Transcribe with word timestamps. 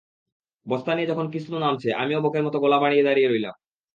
বস্তা 0.65 0.91
নিয়ে 0.95 1.09
যখন 1.11 1.25
কিসলু 1.33 1.57
নামছে, 1.59 1.89
আমিও 2.01 2.23
বকের 2.25 2.43
মতো 2.43 2.57
গলা 2.59 2.77
বাঁড়িয়ে 2.79 3.05
তাকিয়ে 3.07 3.29
রইলাম। 3.29 3.55